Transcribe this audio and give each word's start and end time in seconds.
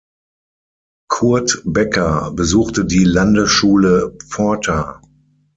Curt 1.11 1.61
Becker 1.63 2.31
besuchte 2.31 2.85
die 2.85 3.03
Landesschule 3.03 4.17
Pforta. 4.27 4.99